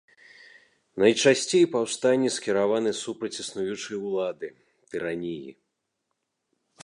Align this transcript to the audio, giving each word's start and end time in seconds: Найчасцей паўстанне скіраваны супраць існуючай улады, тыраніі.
Найчасцей 1.01 1.65
паўстанне 1.75 2.29
скіраваны 2.37 2.91
супраць 3.03 3.33
існуючай 3.43 3.97
улады, 4.07 4.47
тыраніі. 4.95 5.51